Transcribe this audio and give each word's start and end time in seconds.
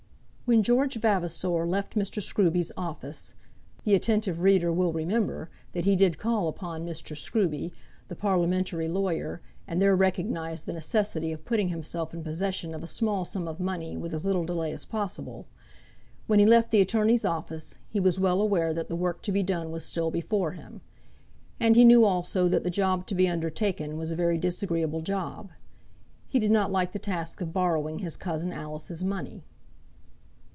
When 0.51 0.63
George 0.63 0.97
Vavasor 0.99 1.65
left 1.65 1.95
Mr. 1.95 2.21
Scruby's 2.21 2.73
office 2.75 3.35
the 3.85 3.95
attentive 3.95 4.41
reader 4.41 4.69
will 4.69 4.91
remember 4.91 5.49
that 5.71 5.85
he 5.85 5.95
did 5.95 6.17
call 6.17 6.49
upon 6.49 6.85
Mr. 6.85 7.15
Scruby, 7.15 7.71
the 8.09 8.17
Parliamentary 8.17 8.89
lawyer, 8.89 9.41
and 9.65 9.81
there 9.81 9.95
recognised 9.95 10.65
the 10.65 10.73
necessity 10.73 11.31
of 11.31 11.45
putting 11.45 11.69
himself 11.69 12.13
in 12.13 12.21
possession 12.21 12.73
of 12.75 12.83
a 12.83 12.87
small 12.87 13.23
sum 13.23 13.47
of 13.47 13.61
money 13.61 13.95
with 13.95 14.13
as 14.13 14.25
little 14.25 14.43
delay 14.43 14.73
as 14.73 14.83
possible; 14.83 15.47
when 16.27 16.37
he 16.39 16.45
left 16.45 16.69
the 16.69 16.81
attorney's 16.81 17.23
office, 17.23 17.79
he 17.89 18.01
was 18.01 18.19
well 18.19 18.41
aware 18.41 18.73
that 18.73 18.89
the 18.89 18.95
work 18.97 19.21
to 19.21 19.31
be 19.31 19.43
done 19.43 19.71
was 19.71 19.85
still 19.85 20.11
before 20.11 20.51
him. 20.51 20.81
And 21.61 21.77
he 21.77 21.85
knew 21.85 22.03
also 22.03 22.49
that 22.49 22.65
the 22.65 22.69
job 22.69 23.07
to 23.07 23.15
be 23.15 23.29
undertaken 23.29 23.95
was 23.97 24.11
a 24.11 24.17
very 24.17 24.37
disagreeable 24.37 24.99
job. 24.99 25.51
He 26.27 26.39
did 26.39 26.51
not 26.51 26.73
like 26.73 26.91
the 26.91 26.99
task 26.99 27.39
of 27.39 27.53
borrowing 27.53 27.99
his 27.99 28.17
cousin 28.17 28.51
Alice's 28.51 29.01
money. 29.01 29.45